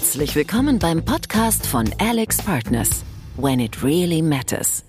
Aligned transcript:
Herzlich 0.00 0.34
willkommen 0.34 0.78
beim 0.78 1.04
Podcast 1.04 1.66
von 1.66 1.90
Alex 1.98 2.38
Partners. 2.38 3.04
When 3.36 3.60
it 3.60 3.84
really 3.84 4.22
matters. 4.22 4.82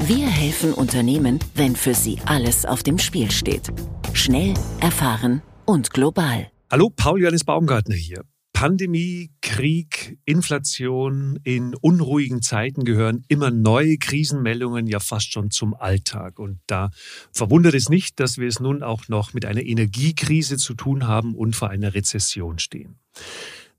Wir 0.00 0.26
helfen 0.26 0.74
Unternehmen, 0.74 1.38
wenn 1.54 1.74
für 1.74 1.94
sie 1.94 2.18
alles 2.26 2.66
auf 2.66 2.82
dem 2.82 2.98
Spiel 2.98 3.30
steht. 3.30 3.72
Schnell, 4.12 4.52
erfahren 4.82 5.40
und 5.64 5.90
global. 5.90 6.48
Hallo, 6.70 6.90
Paul 6.94 7.22
Johannes 7.22 7.44
Baumgartner 7.44 7.94
hier. 7.94 8.24
Pandemie, 8.52 9.30
Krieg, 9.40 10.18
Inflation, 10.26 11.40
in 11.42 11.74
unruhigen 11.74 12.42
Zeiten 12.42 12.84
gehören 12.84 13.24
immer 13.28 13.50
neue 13.50 13.96
Krisenmeldungen 13.96 14.86
ja 14.86 15.00
fast 15.00 15.32
schon 15.32 15.50
zum 15.50 15.72
Alltag. 15.72 16.38
Und 16.38 16.60
da 16.66 16.90
verwundert 17.32 17.74
es 17.74 17.88
nicht, 17.88 18.20
dass 18.20 18.36
wir 18.36 18.48
es 18.48 18.60
nun 18.60 18.82
auch 18.82 19.08
noch 19.08 19.32
mit 19.32 19.46
einer 19.46 19.62
Energiekrise 19.62 20.58
zu 20.58 20.74
tun 20.74 21.08
haben 21.08 21.34
und 21.34 21.56
vor 21.56 21.70
einer 21.70 21.94
Rezession 21.94 22.58
stehen. 22.58 22.98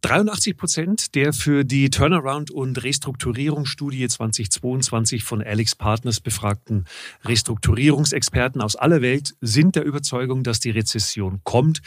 83 0.02 0.55
Prozent 0.55 1.16
der 1.16 1.34
für 1.34 1.63
die 1.63 1.90
Turnaround- 1.90 2.52
und 2.52 2.84
Restrukturierungsstudie 2.84 4.08
2022 4.08 5.23
von 5.23 5.41
Alex 5.41 5.76
Partners 5.76 6.20
befragten 6.20 6.85
Restrukturierungsexperten 7.26 8.62
aus 8.62 8.75
aller 8.75 9.02
Welt 9.02 9.36
sind 9.41 9.75
der 9.75 9.86
Überzeugung, 9.86 10.44
dass 10.44 10.59
die 10.59 10.70
Rezession 10.70 11.41
kommt 11.44 11.81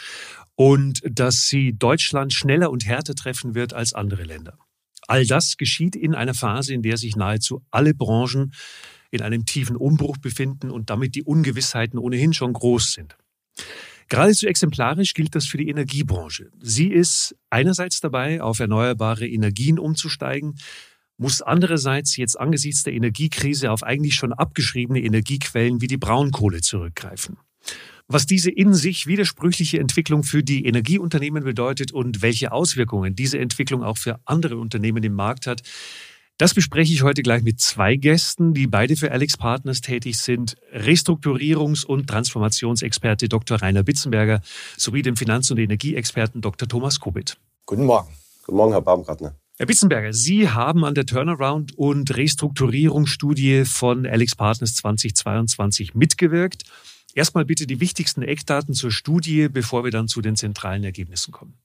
und 0.57 1.03
dass 1.05 1.47
sie 1.47 1.73
Deutschland 1.73 2.33
schneller 2.33 2.71
und 2.71 2.85
härter 2.85 3.15
treffen 3.15 3.55
wird 3.55 3.75
als 3.75 3.95
andere 3.95 4.25
Länder. 4.25 4.59
All 5.07 5.25
das 5.25 5.57
geschieht 5.57 5.95
in 5.95 6.15
einer 6.15 6.35
Phase, 6.35 6.75
in 6.75 6.83
der 6.83 6.97
sich 6.97 7.15
nahezu 7.15 7.63
alle 7.71 7.95
Branchen 7.95 8.53
in 9.11 9.23
einem 9.23 9.45
tiefen 9.45 9.77
Umbruch 9.77 10.19
befinden 10.19 10.71
und 10.71 10.91
damit 10.91 11.15
die 11.15 11.23
Ungewissheiten 11.23 11.99
ohnehin 11.99 12.33
schon 12.33 12.53
groß 12.53 12.93
sind. 12.93 13.17
Geradezu 14.11 14.49
exemplarisch 14.49 15.15
gilt 15.15 15.37
das 15.37 15.47
für 15.47 15.57
die 15.57 15.69
Energiebranche. 15.69 16.51
Sie 16.61 16.89
ist 16.89 17.37
einerseits 17.49 18.01
dabei, 18.01 18.43
auf 18.43 18.59
erneuerbare 18.59 19.27
Energien 19.27 19.79
umzusteigen, 19.79 20.57
muss 21.17 21.43
andererseits 21.43 22.17
jetzt 22.17 22.39
angesichts 22.39 22.83
der 22.83 22.93
Energiekrise 22.93 23.71
auf 23.71 23.85
eigentlich 23.85 24.17
schon 24.17 24.33
abgeschriebene 24.33 25.01
Energiequellen 25.01 25.81
wie 25.81 25.87
die 25.87 25.97
Braunkohle 25.97 26.61
zurückgreifen. 26.61 27.39
Was 28.09 28.27
diese 28.27 28.51
in 28.51 28.75
sich 28.75 29.07
widersprüchliche 29.07 29.79
Entwicklung 29.79 30.25
für 30.25 30.43
die 30.43 30.65
Energieunternehmen 30.65 31.45
bedeutet 31.45 31.93
und 31.93 32.21
welche 32.21 32.51
Auswirkungen 32.51 33.15
diese 33.15 33.39
Entwicklung 33.39 33.85
auch 33.85 33.99
für 33.99 34.19
andere 34.25 34.59
Unternehmen 34.59 35.05
im 35.05 35.15
Markt 35.15 35.47
hat, 35.47 35.63
das 36.41 36.55
bespreche 36.55 36.91
ich 36.95 37.03
heute 37.03 37.23
gleich 37.23 37.43
mit 37.43 37.61
zwei 37.61 37.97
Gästen, 37.97 38.55
die 38.55 38.67
beide 38.67 38.97
für 38.97 39.13
Alex 39.13 39.37
Partners 39.37 39.83
tätig 39.83 40.17
sind. 40.17 40.57
Restrukturierungs- 40.75 41.85
und 41.85 42.07
Transformationsexperte 42.07 43.29
Dr. 43.29 43.61
Rainer 43.61 43.83
Bitzenberger 43.83 44.41
sowie 44.79 45.03
dem 45.03 45.17
Finanz- 45.17 45.51
und 45.51 45.59
Energieexperten 45.59 46.41
Dr. 46.41 46.67
Thomas 46.67 46.99
Kubit. 46.99 47.37
Guten 47.67 47.85
Morgen. 47.85 48.09
Guten 48.47 48.57
Morgen, 48.57 48.73
Herr 48.73 48.81
Baumgartner. 48.81 49.35
Herr 49.59 49.67
Bitzenberger, 49.67 50.15
Sie 50.15 50.49
haben 50.49 50.87
an 50.87 50.95
der 50.95 51.05
Turnaround- 51.05 51.75
und 51.77 52.17
Restrukturierungsstudie 52.17 53.67
von 53.67 54.07
Alex 54.07 54.35
Partners 54.35 54.77
2022 54.77 55.95
mitgewirkt. 55.95 56.63
Erstmal 57.15 57.45
bitte 57.45 57.67
die 57.67 57.81
wichtigsten 57.81 58.23
Eckdaten 58.23 58.73
zur 58.73 58.93
Studie, 58.93 59.51
bevor 59.51 59.85
wir 59.85 59.91
dann 59.91 60.09
zu 60.09 60.23
den 60.23 60.37
zentralen 60.37 60.85
Ergebnissen 60.85 61.33
kommen. 61.33 61.59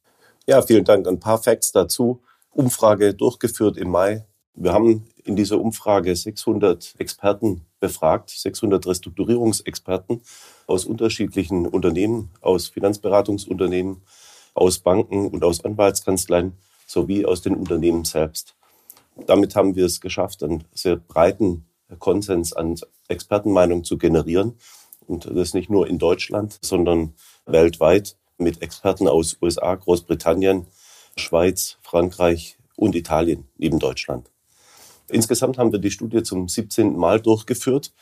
Ja, 0.48 0.62
vielen 0.62 0.84
Dank. 0.84 1.08
Ein 1.08 1.22
paar 1.22 1.42
Facts 1.42 1.72
dazu. 1.72 2.22
Umfrage 2.50 3.14
durchgeführt 3.14 3.78
im 3.78 3.92
Mai 3.92 4.26
wir 4.56 4.73
haben 4.73 5.06
in 5.23 5.36
dieser 5.36 5.59
Umfrage 5.59 6.16
600 6.16 6.95
Experten 6.98 7.66
befragt, 7.80 8.30
600 8.30 8.86
Restrukturierungsexperten 8.88 10.22
aus 10.67 10.86
unterschiedlichen 10.86 11.67
Unternehmen, 11.67 12.30
aus 12.42 12.67
Finanzberatungsunternehmen, 12.70 14.02
aus 14.53 14.80
Banken 14.80 15.28
und 15.28 15.44
aus 15.44 15.64
Anwaltskanzleien 15.64 16.53
sowie 16.88 17.25
aus 17.25 17.42
den 17.42 17.56
Unternehmen 17.56 18.06
selbst. 18.06 18.56
Damit 19.25 19.56
haben 19.56 19.75
wir 19.75 19.86
es 19.86 20.02
geschafft, 20.02 20.44
einen 20.44 20.64
sehr 20.73 20.95
breiten 20.95 21.66
Konsens 22.00 22.53
an 22.53 22.75
Expertenmeinung 23.08 23.84
zu 23.84 23.97
generieren. 23.97 24.57
Und 25.07 25.25
das 25.25 25.53
nicht 25.53 25.69
nur 25.69 25.88
in 25.88 26.00
Deutschland, 26.00 26.57
sondern 26.62 27.13
weltweit 27.46 28.18
mit 28.38 28.62
Experten 28.62 29.07
aus 29.07 29.38
USA, 29.41 29.75
Großbritannien, 29.75 30.68
Schweiz, 31.16 31.78
Frankreich 31.81 32.57
und 32.75 32.96
Italien 32.96 33.47
neben 33.57 33.80
Deutschland. 33.80 34.31
Insgesamt 35.10 35.58
haben 35.58 35.72
wir 35.72 35.80
die 35.80 35.92
Studie 35.92 36.24
zum 36.24 36.48
17. 36.48 36.96
Mal 36.96 37.22
durchgeführt 37.22 37.94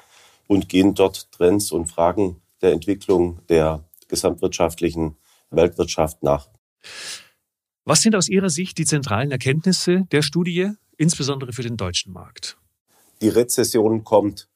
und 0.48 0.70
gehen 0.70 0.94
dort 0.94 1.32
Trends 1.32 1.72
und 1.72 1.88
Fragen 1.88 2.42
der 2.62 2.72
Entwicklung 2.72 3.46
der 3.48 3.84
gesamtwirtschaftlichen 4.08 5.18
Weltwirtschaft 5.50 6.24
nach. 6.24 6.50
Was 7.86 8.02
sind 8.02 8.16
aus 8.16 8.30
Ihrer 8.30 8.50
Sicht 8.50 8.78
die 8.78 8.86
zentralen 8.86 9.32
Erkenntnisse 9.32 10.06
der 10.12 10.22
Studie, 10.22 10.72
insbesondere 10.98 11.52
für 11.52 11.64
den 11.64 11.76
deutschen 11.76 12.14
Markt? 12.14 12.58
Die 13.22 13.30
Rezession 13.30 14.04
kommt. 14.04 14.48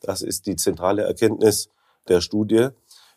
Das 0.00 0.22
ist 0.22 0.46
die 0.46 0.56
zentrale 0.56 1.02
Erkenntnis 1.02 1.68
der 2.08 2.20
Studie. 2.20 2.68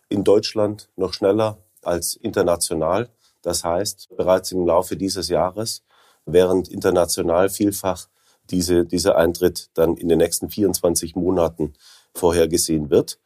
In 0.08 0.24
Deutschland 0.24 0.90
noch 0.96 1.14
schneller 1.14 1.64
als 1.84 2.16
international. 2.16 3.10
Das 3.42 3.64
heißt, 3.64 4.10
bereits 4.18 4.52
im 4.52 4.66
Laufe 4.66 4.98
dieses 4.98 5.30
Jahres, 5.30 5.84
während 6.26 6.68
international 6.68 7.50
vielfach 7.50 8.08
diese, 8.52 8.86
dieser 8.86 9.18
Eintritt 9.18 9.70
dann 9.74 9.98
in 9.98 10.08
den 10.10 10.18
nächsten 10.18 10.50
24 10.50 11.16
Monaten 11.16 11.74
vorhergesehen 12.14 12.90
wird. 12.90 13.20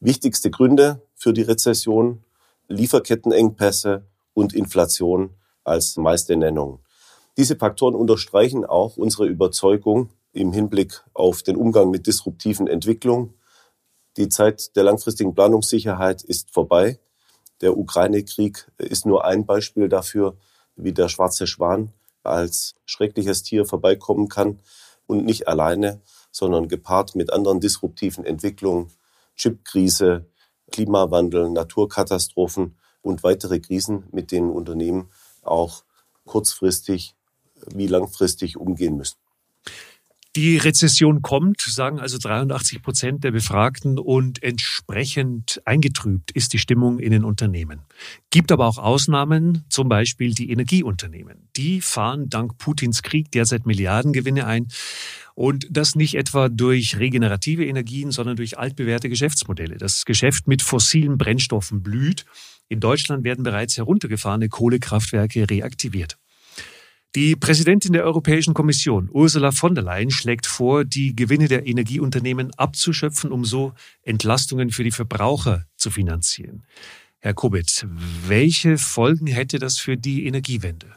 Wichtigste 0.00 0.50
Gründe 0.50 1.02
für 1.14 1.32
die 1.32 1.42
Rezession, 1.42 2.24
Lieferkettenengpässe 2.68 4.06
und 4.34 4.54
Inflation 4.54 5.30
als 5.64 5.96
meiste 5.96 6.36
Nennung. 6.36 6.80
Diese 7.36 7.56
Faktoren 7.56 7.94
unterstreichen 7.94 8.64
auch 8.64 8.96
unsere 8.96 9.26
Überzeugung 9.26 10.10
im 10.32 10.52
Hinblick 10.52 11.02
auf 11.12 11.42
den 11.42 11.56
Umgang 11.56 11.90
mit 11.90 12.06
disruptiven 12.06 12.66
Entwicklungen. 12.66 13.34
Die 14.16 14.28
Zeit 14.28 14.76
der 14.76 14.84
langfristigen 14.84 15.34
Planungssicherheit 15.34 16.22
ist 16.22 16.50
vorbei. 16.50 16.98
Der 17.60 17.76
Ukraine-Krieg 17.76 18.70
ist 18.78 19.06
nur 19.06 19.24
ein 19.24 19.46
Beispiel 19.46 19.88
dafür, 19.88 20.36
wie 20.76 20.92
der 20.92 21.08
schwarze 21.08 21.46
Schwan 21.46 21.92
als 22.28 22.74
schreckliches 22.84 23.42
Tier 23.42 23.64
vorbeikommen 23.64 24.28
kann 24.28 24.60
und 25.06 25.24
nicht 25.24 25.48
alleine, 25.48 26.00
sondern 26.30 26.68
gepaart 26.68 27.14
mit 27.14 27.32
anderen 27.32 27.60
disruptiven 27.60 28.24
Entwicklungen, 28.24 28.92
Chipkrise, 29.36 30.26
Klimawandel, 30.70 31.50
Naturkatastrophen 31.50 32.76
und 33.02 33.22
weitere 33.22 33.60
Krisen, 33.60 34.04
mit 34.10 34.32
denen 34.32 34.50
Unternehmen 34.50 35.10
auch 35.42 35.84
kurzfristig 36.24 37.14
wie 37.72 37.86
langfristig 37.86 38.56
umgehen 38.56 38.96
müssen. 38.96 39.18
Die 40.36 40.58
Rezession 40.58 41.22
kommt, 41.22 41.62
sagen 41.62 41.98
also 41.98 42.18
83 42.18 42.82
Prozent 42.82 43.24
der 43.24 43.30
Befragten 43.30 43.98
und 43.98 44.42
entsprechend 44.42 45.62
eingetrübt 45.64 46.30
ist 46.30 46.52
die 46.52 46.58
Stimmung 46.58 46.98
in 46.98 47.10
den 47.10 47.24
Unternehmen. 47.24 47.80
Gibt 48.28 48.52
aber 48.52 48.66
auch 48.66 48.76
Ausnahmen, 48.76 49.64
zum 49.70 49.88
Beispiel 49.88 50.34
die 50.34 50.50
Energieunternehmen. 50.50 51.48
Die 51.56 51.80
fahren 51.80 52.28
dank 52.28 52.58
Putins 52.58 53.02
Krieg 53.02 53.32
derzeit 53.32 53.64
Milliardengewinne 53.64 54.46
ein 54.46 54.68
und 55.34 55.68
das 55.70 55.94
nicht 55.94 56.16
etwa 56.16 56.50
durch 56.50 56.98
regenerative 56.98 57.64
Energien, 57.64 58.10
sondern 58.10 58.36
durch 58.36 58.58
altbewährte 58.58 59.08
Geschäftsmodelle. 59.08 59.78
Das 59.78 60.04
Geschäft 60.04 60.48
mit 60.48 60.60
fossilen 60.60 61.16
Brennstoffen 61.16 61.82
blüht. 61.82 62.26
In 62.68 62.80
Deutschland 62.80 63.24
werden 63.24 63.42
bereits 63.42 63.78
heruntergefahrene 63.78 64.50
Kohlekraftwerke 64.50 65.48
reaktiviert. 65.48 66.18
Die 67.16 67.34
Präsidentin 67.34 67.94
der 67.94 68.04
Europäischen 68.04 68.52
Kommission, 68.52 69.08
Ursula 69.10 69.50
von 69.50 69.74
der 69.74 69.82
Leyen, 69.82 70.10
schlägt 70.10 70.44
vor, 70.44 70.84
die 70.84 71.16
Gewinne 71.16 71.48
der 71.48 71.66
Energieunternehmen 71.66 72.50
abzuschöpfen, 72.58 73.32
um 73.32 73.46
so 73.46 73.72
Entlastungen 74.02 74.68
für 74.68 74.84
die 74.84 74.90
Verbraucher 74.90 75.64
zu 75.78 75.90
finanzieren. 75.90 76.66
Herr 77.20 77.32
Kubitz, 77.32 77.86
welche 78.28 78.76
Folgen 78.76 79.28
hätte 79.28 79.58
das 79.58 79.78
für 79.78 79.96
die 79.96 80.26
Energiewende? 80.26 80.88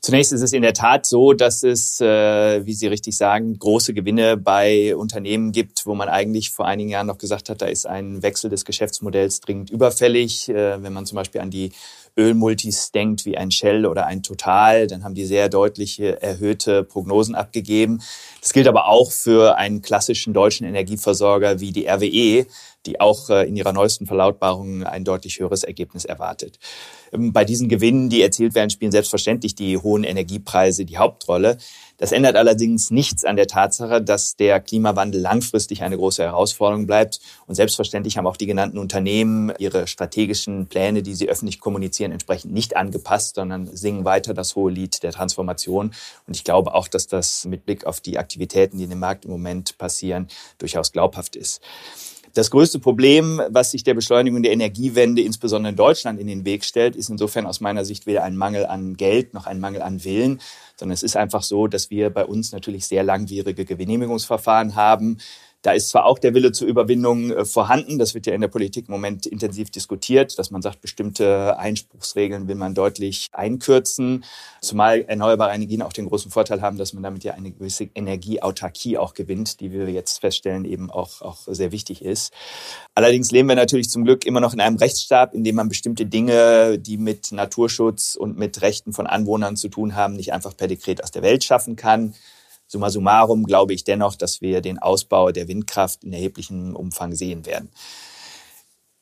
Zunächst 0.00 0.32
ist 0.32 0.42
es 0.42 0.52
in 0.52 0.62
der 0.62 0.74
Tat 0.74 1.06
so, 1.06 1.32
dass 1.32 1.62
es, 1.62 2.00
äh, 2.00 2.66
wie 2.66 2.72
Sie 2.72 2.88
richtig 2.88 3.16
sagen, 3.16 3.56
große 3.56 3.94
Gewinne 3.94 4.36
bei 4.36 4.96
Unternehmen 4.96 5.52
gibt, 5.52 5.86
wo 5.86 5.94
man 5.94 6.08
eigentlich 6.08 6.50
vor 6.50 6.66
einigen 6.66 6.90
Jahren 6.90 7.06
noch 7.06 7.18
gesagt 7.18 7.48
hat, 7.48 7.62
da 7.62 7.66
ist 7.66 7.86
ein 7.86 8.20
Wechsel 8.24 8.50
des 8.50 8.64
Geschäftsmodells 8.64 9.38
dringend 9.38 9.70
überfällig. 9.70 10.48
Äh, 10.48 10.82
wenn 10.82 10.92
man 10.92 11.06
zum 11.06 11.14
Beispiel 11.14 11.40
an 11.40 11.50
die 11.50 11.70
Ölmultis 12.16 12.90
denkt 12.92 13.24
wie 13.24 13.36
ein 13.36 13.50
Shell 13.50 13.86
oder 13.86 14.06
ein 14.06 14.22
Total, 14.22 14.86
dann 14.86 15.04
haben 15.04 15.14
die 15.14 15.24
sehr 15.24 15.48
deutliche 15.48 16.20
erhöhte 16.22 16.84
Prognosen 16.84 17.34
abgegeben. 17.34 18.02
Das 18.42 18.52
gilt 18.52 18.66
aber 18.66 18.88
auch 18.88 19.12
für 19.12 19.56
einen 19.56 19.82
klassischen 19.82 20.34
deutschen 20.34 20.66
Energieversorger 20.66 21.60
wie 21.60 21.70
die 21.70 21.86
RWE, 21.86 22.46
die 22.86 23.00
auch 23.00 23.30
äh, 23.30 23.48
in 23.48 23.54
ihrer 23.54 23.72
neuesten 23.72 24.06
Verlautbarung 24.06 24.82
ein 24.82 25.04
deutlich 25.04 25.38
höheres 25.38 25.62
Ergebnis 25.62 26.04
erwartet. 26.04 26.58
Ähm, 27.12 27.32
bei 27.32 27.44
diesen 27.44 27.68
Gewinnen, 27.68 28.08
die 28.08 28.20
erzielt 28.20 28.56
werden, 28.56 28.70
spielen 28.70 28.90
selbstverständlich 28.90 29.54
die 29.54 29.78
hohen 29.78 30.02
Energiepreise 30.02 30.84
die 30.84 30.98
Hauptrolle. 30.98 31.58
Das 31.98 32.10
ändert 32.10 32.34
allerdings 32.34 32.90
nichts 32.90 33.24
an 33.24 33.36
der 33.36 33.46
Tatsache, 33.46 34.02
dass 34.02 34.34
der 34.34 34.58
Klimawandel 34.58 35.20
langfristig 35.20 35.84
eine 35.84 35.96
große 35.96 36.24
Herausforderung 36.24 36.86
bleibt. 36.86 37.20
Und 37.46 37.54
selbstverständlich 37.54 38.16
haben 38.16 38.26
auch 38.26 38.36
die 38.36 38.46
genannten 38.46 38.78
Unternehmen 38.78 39.52
ihre 39.58 39.86
strategischen 39.86 40.66
Pläne, 40.66 41.04
die 41.04 41.14
sie 41.14 41.28
öffentlich 41.28 41.60
kommunizieren, 41.60 42.10
entsprechend 42.10 42.52
nicht 42.52 42.76
angepasst, 42.76 43.36
sondern 43.36 43.68
singen 43.68 44.04
weiter 44.04 44.34
das 44.34 44.56
hohe 44.56 44.72
Lied 44.72 45.04
der 45.04 45.12
Transformation. 45.12 45.94
Und 46.26 46.36
ich 46.36 46.42
glaube 46.42 46.74
auch, 46.74 46.88
dass 46.88 47.06
das 47.06 47.44
mit 47.44 47.66
Blick 47.66 47.86
auf 47.86 48.00
die 48.00 48.18
Aktivitäten, 48.18 48.31
die 48.78 48.84
in 48.84 48.90
dem 48.90 48.98
Markt 48.98 49.24
im 49.24 49.30
Moment 49.30 49.78
passieren, 49.78 50.28
durchaus 50.58 50.92
glaubhaft 50.92 51.36
ist. 51.36 51.60
Das 52.34 52.50
größte 52.50 52.78
Problem, 52.78 53.42
was 53.50 53.72
sich 53.72 53.84
der 53.84 53.92
Beschleunigung 53.92 54.42
der 54.42 54.52
Energiewende 54.52 55.20
insbesondere 55.20 55.70
in 55.70 55.76
Deutschland 55.76 56.18
in 56.18 56.26
den 56.26 56.46
Weg 56.46 56.64
stellt, 56.64 56.96
ist 56.96 57.10
insofern 57.10 57.44
aus 57.44 57.60
meiner 57.60 57.84
Sicht 57.84 58.06
weder 58.06 58.24
ein 58.24 58.36
Mangel 58.36 58.64
an 58.64 58.96
Geld 58.96 59.34
noch 59.34 59.46
ein 59.46 59.60
Mangel 59.60 59.82
an 59.82 60.02
Willen, 60.02 60.40
sondern 60.76 60.94
es 60.94 61.02
ist 61.02 61.14
einfach 61.14 61.42
so, 61.42 61.66
dass 61.66 61.90
wir 61.90 62.08
bei 62.08 62.24
uns 62.24 62.52
natürlich 62.52 62.86
sehr 62.86 63.02
langwierige 63.02 63.76
Genehmigungsverfahren 63.76 64.76
haben. 64.76 65.18
Da 65.62 65.72
ist 65.72 65.90
zwar 65.90 66.06
auch 66.06 66.18
der 66.18 66.34
Wille 66.34 66.50
zur 66.50 66.66
Überwindung 66.66 67.30
äh, 67.30 67.44
vorhanden, 67.44 67.98
das 67.98 68.14
wird 68.14 68.26
ja 68.26 68.34
in 68.34 68.40
der 68.40 68.48
Politik 68.48 68.88
im 68.88 68.92
Moment 68.92 69.26
intensiv 69.26 69.70
diskutiert, 69.70 70.36
dass 70.38 70.50
man 70.50 70.60
sagt, 70.60 70.80
bestimmte 70.80 71.56
Einspruchsregeln 71.56 72.48
will 72.48 72.56
man 72.56 72.74
deutlich 72.74 73.28
einkürzen, 73.32 74.24
zumal 74.60 75.02
erneuerbare 75.02 75.54
Energien 75.54 75.82
auch 75.82 75.92
den 75.92 76.06
großen 76.06 76.32
Vorteil 76.32 76.60
haben, 76.62 76.78
dass 76.78 76.92
man 76.92 77.04
damit 77.04 77.22
ja 77.22 77.34
eine 77.34 77.52
gewisse 77.52 77.88
Energieautarkie 77.94 78.98
auch 78.98 79.14
gewinnt, 79.14 79.60
die 79.60 79.70
wir 79.70 79.88
jetzt 79.88 80.18
feststellen 80.18 80.64
eben 80.64 80.90
auch, 80.90 81.22
auch 81.22 81.38
sehr 81.46 81.70
wichtig 81.70 82.04
ist. 82.04 82.32
Allerdings 82.96 83.30
leben 83.30 83.48
wir 83.48 83.54
natürlich 83.54 83.88
zum 83.88 84.04
Glück 84.04 84.26
immer 84.26 84.40
noch 84.40 84.54
in 84.54 84.60
einem 84.60 84.76
Rechtsstaat, 84.76 85.32
in 85.32 85.44
dem 85.44 85.54
man 85.54 85.68
bestimmte 85.68 86.06
Dinge, 86.06 86.78
die 86.78 86.98
mit 86.98 87.30
Naturschutz 87.30 88.16
und 88.16 88.36
mit 88.36 88.60
Rechten 88.62 88.92
von 88.92 89.06
Anwohnern 89.06 89.56
zu 89.56 89.68
tun 89.68 89.94
haben, 89.94 90.14
nicht 90.14 90.32
einfach 90.32 90.56
per 90.56 90.66
Dekret 90.66 91.04
aus 91.04 91.12
der 91.12 91.22
Welt 91.22 91.44
schaffen 91.44 91.76
kann. 91.76 92.14
Summa 92.72 92.88
summarum 92.88 93.44
glaube 93.44 93.74
ich 93.74 93.84
dennoch, 93.84 94.16
dass 94.16 94.40
wir 94.40 94.62
den 94.62 94.78
Ausbau 94.78 95.30
der 95.30 95.46
Windkraft 95.46 96.04
in 96.04 96.12
erheblichem 96.14 96.74
Umfang 96.74 97.14
sehen 97.14 97.44
werden. 97.44 97.68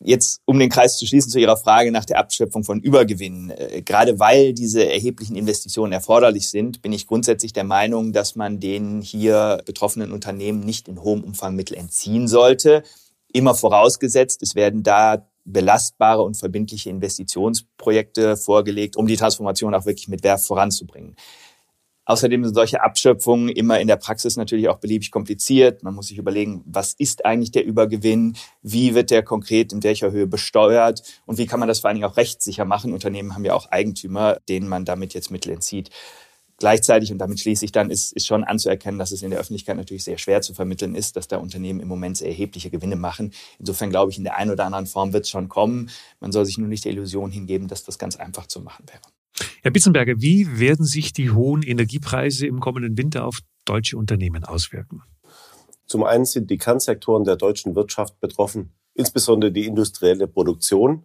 Jetzt, 0.02 0.40
um 0.44 0.58
den 0.58 0.70
Kreis 0.70 0.96
zu 0.96 1.06
schließen 1.06 1.30
zu 1.30 1.38
Ihrer 1.38 1.58
Frage 1.58 1.92
nach 1.92 2.06
der 2.06 2.18
Abschöpfung 2.18 2.64
von 2.64 2.80
Übergewinnen. 2.80 3.50
Äh, 3.50 3.82
gerade 3.82 4.18
weil 4.18 4.54
diese 4.54 4.90
erheblichen 4.90 5.36
Investitionen 5.36 5.92
erforderlich 5.92 6.48
sind, 6.48 6.82
bin 6.82 6.92
ich 6.92 7.06
grundsätzlich 7.06 7.52
der 7.52 7.64
Meinung, 7.64 8.12
dass 8.12 8.34
man 8.34 8.58
den 8.58 9.02
hier 9.02 9.62
betroffenen 9.66 10.10
Unternehmen 10.10 10.60
nicht 10.60 10.88
in 10.88 11.02
hohem 11.02 11.22
Umfang 11.22 11.54
Mittel 11.54 11.76
entziehen 11.76 12.28
sollte. 12.28 12.82
Immer 13.32 13.54
vorausgesetzt, 13.54 14.42
es 14.42 14.54
werden 14.54 14.82
da 14.82 15.28
belastbare 15.44 16.22
und 16.22 16.36
verbindliche 16.36 16.90
Investitionsprojekte 16.90 18.36
vorgelegt, 18.36 18.96
um 18.96 19.06
die 19.06 19.16
Transformation 19.16 19.74
auch 19.74 19.86
wirklich 19.86 20.08
mit 20.08 20.24
Werf 20.24 20.44
voranzubringen. 20.46 21.14
Außerdem 22.10 22.44
sind 22.44 22.54
solche 22.54 22.82
Abschöpfungen 22.82 23.50
immer 23.50 23.78
in 23.78 23.86
der 23.86 23.94
Praxis 23.94 24.36
natürlich 24.36 24.68
auch 24.68 24.78
beliebig 24.78 25.12
kompliziert. 25.12 25.84
Man 25.84 25.94
muss 25.94 26.08
sich 26.08 26.18
überlegen, 26.18 26.64
was 26.66 26.92
ist 26.94 27.24
eigentlich 27.24 27.52
der 27.52 27.64
Übergewinn? 27.64 28.36
Wie 28.62 28.96
wird 28.96 29.12
der 29.12 29.22
konkret 29.22 29.72
in 29.72 29.84
welcher 29.84 30.10
Höhe 30.10 30.26
besteuert? 30.26 31.04
Und 31.26 31.38
wie 31.38 31.46
kann 31.46 31.60
man 31.60 31.68
das 31.68 31.78
vor 31.78 31.86
allen 31.86 31.94
Dingen 31.94 32.10
auch 32.10 32.16
rechtssicher 32.16 32.64
machen? 32.64 32.94
Unternehmen 32.94 33.36
haben 33.36 33.44
ja 33.44 33.54
auch 33.54 33.70
Eigentümer, 33.70 34.38
denen 34.48 34.66
man 34.66 34.84
damit 34.84 35.14
jetzt 35.14 35.30
Mittel 35.30 35.52
entzieht. 35.52 35.90
Gleichzeitig, 36.56 37.12
und 37.12 37.18
damit 37.18 37.38
schließe 37.38 37.64
ich 37.64 37.70
dann, 37.70 37.92
ist, 37.92 38.12
ist 38.12 38.26
schon 38.26 38.42
anzuerkennen, 38.42 38.98
dass 38.98 39.12
es 39.12 39.22
in 39.22 39.30
der 39.30 39.38
Öffentlichkeit 39.38 39.76
natürlich 39.76 40.02
sehr 40.02 40.18
schwer 40.18 40.42
zu 40.42 40.52
vermitteln 40.52 40.96
ist, 40.96 41.14
dass 41.14 41.28
da 41.28 41.36
Unternehmen 41.36 41.78
im 41.78 41.86
Moment 41.86 42.16
sehr 42.16 42.26
erhebliche 42.26 42.70
Gewinne 42.70 42.96
machen. 42.96 43.32
Insofern 43.60 43.90
glaube 43.90 44.10
ich, 44.10 44.18
in 44.18 44.24
der 44.24 44.36
einen 44.36 44.50
oder 44.50 44.64
anderen 44.64 44.86
Form 44.86 45.12
wird 45.12 45.26
es 45.26 45.30
schon 45.30 45.48
kommen. 45.48 45.90
Man 46.18 46.32
soll 46.32 46.44
sich 46.44 46.58
nur 46.58 46.66
nicht 46.66 46.84
der 46.84 46.90
Illusion 46.90 47.30
hingeben, 47.30 47.68
dass 47.68 47.84
das 47.84 48.00
ganz 48.00 48.16
einfach 48.16 48.48
zu 48.48 48.60
machen 48.62 48.84
wäre. 48.88 49.19
Herr 49.62 49.70
Bitzenberger, 49.70 50.14
wie 50.18 50.58
werden 50.58 50.84
sich 50.84 51.12
die 51.12 51.30
hohen 51.30 51.62
Energiepreise 51.62 52.46
im 52.46 52.60
kommenden 52.60 52.96
Winter 52.96 53.24
auf 53.24 53.40
deutsche 53.64 53.96
Unternehmen 53.96 54.44
auswirken? 54.44 55.02
Zum 55.86 56.04
einen 56.04 56.24
sind 56.24 56.50
die 56.50 56.58
Kernsektoren 56.58 57.24
der 57.24 57.36
deutschen 57.36 57.74
Wirtschaft 57.74 58.20
betroffen, 58.20 58.72
insbesondere 58.94 59.52
die 59.52 59.66
industrielle 59.66 60.28
Produktion, 60.28 61.04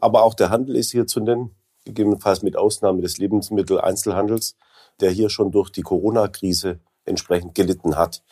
aber 0.00 0.22
auch 0.22 0.34
der 0.34 0.50
Handel 0.50 0.76
ist 0.76 0.92
hier 0.92 1.06
zu 1.06 1.20
nennen, 1.20 1.50
gegebenenfalls 1.84 2.42
mit 2.42 2.56
Ausnahme 2.56 3.02
des 3.02 3.18
Lebensmitteleinzelhandels, 3.18 4.56
der 5.00 5.10
hier 5.10 5.30
schon 5.30 5.50
durch 5.52 5.70
die 5.70 5.82
Corona-Krise 5.82 6.80
entsprechend 7.04 7.54
gelitten 7.54 7.96
hat. 7.96 8.22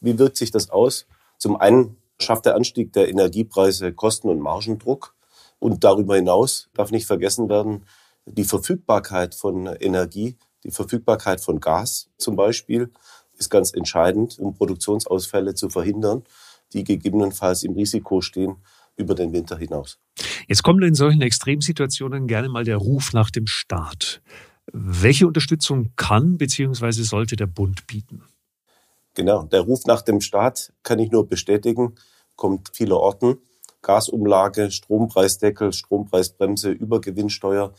Wie 0.00 0.18
wirkt 0.18 0.36
sich 0.36 0.50
das 0.50 0.70
aus? 0.70 1.06
Zum 1.38 1.56
einen 1.56 1.96
schafft 2.20 2.46
der 2.46 2.56
Anstieg 2.56 2.92
der 2.92 3.08
Energiepreise 3.08 3.92
Kosten- 3.92 4.28
und 4.28 4.40
Margendruck. 4.40 5.14
Und 5.60 5.82
darüber 5.82 6.14
hinaus 6.14 6.68
darf 6.74 6.92
nicht 6.92 7.06
vergessen 7.06 7.48
werden, 7.48 7.84
die 8.32 8.44
Verfügbarkeit 8.44 9.34
von 9.34 9.66
Energie, 9.66 10.36
die 10.64 10.70
Verfügbarkeit 10.70 11.40
von 11.40 11.60
Gas 11.60 12.10
zum 12.18 12.36
Beispiel, 12.36 12.90
ist 13.38 13.50
ganz 13.50 13.72
entscheidend, 13.72 14.38
um 14.38 14.54
Produktionsausfälle 14.54 15.54
zu 15.54 15.68
verhindern, 15.68 16.24
die 16.72 16.84
gegebenenfalls 16.84 17.62
im 17.62 17.72
Risiko 17.72 18.20
stehen 18.20 18.56
über 18.96 19.14
den 19.14 19.32
Winter 19.32 19.56
hinaus. 19.56 19.98
Jetzt 20.48 20.62
kommt 20.62 20.82
in 20.84 20.94
solchen 20.94 21.22
Extremsituationen 21.22 22.26
gerne 22.26 22.48
mal 22.48 22.64
der 22.64 22.76
Ruf 22.76 23.12
nach 23.12 23.30
dem 23.30 23.46
Staat. 23.46 24.20
Welche 24.72 25.26
Unterstützung 25.26 25.92
kann 25.96 26.36
bzw. 26.36 26.90
sollte 26.90 27.36
der 27.36 27.46
Bund 27.46 27.86
bieten? 27.86 28.22
Genau, 29.14 29.44
der 29.44 29.62
Ruf 29.62 29.86
nach 29.86 30.02
dem 30.02 30.20
Staat 30.20 30.72
kann 30.82 30.98
ich 30.98 31.10
nur 31.10 31.28
bestätigen, 31.28 31.94
kommt 32.36 32.70
vieler 32.74 32.98
Orten. 32.98 33.38
Gasumlage, 33.80 34.70
Strompreisdeckel, 34.70 35.72
Strompreisbremse, 35.72 36.70
Übergewinnsteuer 36.70 37.72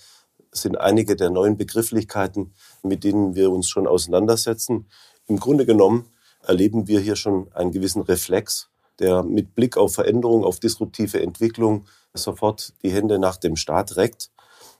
sind 0.52 0.80
einige 0.80 1.16
der 1.16 1.30
neuen 1.30 1.58
Begrifflichkeiten, 1.58 2.54
mit 2.84 3.04
denen 3.04 3.36
wir 3.36 3.52
uns 3.52 3.70
schon 3.70 3.88
auseinandersetzen. 3.88 4.88
Im 5.28 5.40
Grunde 5.40 5.66
genommen 5.66 6.06
erleben 6.44 6.88
wir 6.88 7.00
hier 7.00 7.16
schon 7.16 7.52
einen 7.54 7.72
gewissen 7.72 8.02
Reflex, 8.02 8.70
der 9.00 9.24
mit 9.24 9.56
Blick 9.56 9.78
auf 9.78 9.94
Veränderung, 9.94 10.44
auf 10.44 10.60
disruptive 10.60 11.22
Entwicklung 11.22 11.86
sofort 12.14 12.74
die 12.84 12.92
Hände 12.92 13.20
nach 13.20 13.38
dem 13.38 13.56
Staat 13.56 13.96
reckt. 13.96 14.32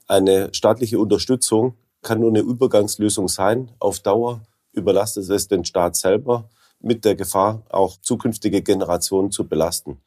Eine 0.08 0.54
staatliche 0.54 1.00
Unterstützung 1.00 1.76
kann 2.02 2.20
nur 2.20 2.30
eine 2.30 2.40
Übergangslösung 2.40 3.28
sein. 3.28 3.72
Auf 3.80 4.00
Dauer 4.00 4.42
überlastet 4.74 5.30
es 5.30 5.48
den 5.48 5.66
Staat 5.66 5.96
selber 5.96 6.50
mit 6.80 7.06
der 7.06 7.16
Gefahr, 7.16 7.64
auch 7.70 7.98
zukünftige 7.98 8.62
Generationen 8.62 9.32
zu 9.32 9.48
belasten. 9.48 10.00